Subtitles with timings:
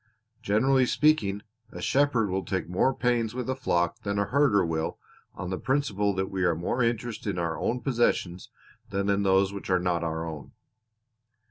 [0.41, 4.97] Generally speaking, a shepherd will take more pains with a flock than a herder will
[5.35, 8.49] on the principle that we are more interested in our own possessions
[8.89, 10.53] than in those which are not our own."